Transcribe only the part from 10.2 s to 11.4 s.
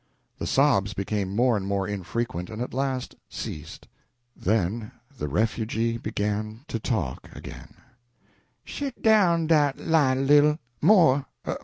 little. More.